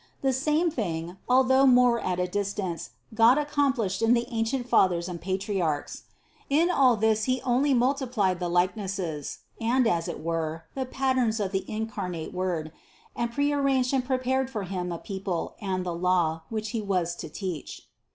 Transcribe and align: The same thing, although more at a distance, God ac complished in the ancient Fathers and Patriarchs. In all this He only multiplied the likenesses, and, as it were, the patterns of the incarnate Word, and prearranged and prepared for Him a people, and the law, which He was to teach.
The 0.23 0.33
same 0.33 0.71
thing, 0.71 1.17
although 1.29 1.67
more 1.67 1.99
at 1.99 2.19
a 2.19 2.25
distance, 2.25 2.89
God 3.13 3.37
ac 3.37 3.49
complished 3.51 4.01
in 4.01 4.15
the 4.15 4.25
ancient 4.31 4.67
Fathers 4.67 5.07
and 5.07 5.21
Patriarchs. 5.21 6.05
In 6.49 6.71
all 6.71 6.95
this 6.95 7.25
He 7.25 7.39
only 7.43 7.75
multiplied 7.75 8.39
the 8.39 8.49
likenesses, 8.49 9.41
and, 9.61 9.85
as 9.85 10.07
it 10.07 10.19
were, 10.19 10.63
the 10.73 10.87
patterns 10.87 11.39
of 11.39 11.51
the 11.51 11.69
incarnate 11.71 12.33
Word, 12.33 12.71
and 13.15 13.31
prearranged 13.31 13.93
and 13.93 14.03
prepared 14.03 14.49
for 14.49 14.63
Him 14.63 14.91
a 14.91 14.97
people, 14.97 15.53
and 15.61 15.85
the 15.85 15.93
law, 15.93 16.41
which 16.49 16.69
He 16.71 16.81
was 16.81 17.13
to 17.17 17.29
teach. 17.29 17.83